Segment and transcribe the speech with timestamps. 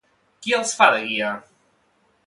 [0.45, 1.31] Qui els fa de guia?